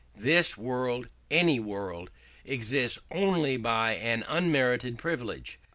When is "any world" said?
1.29-2.09